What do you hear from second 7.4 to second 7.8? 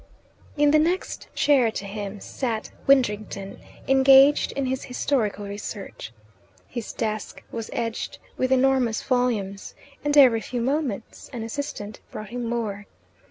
was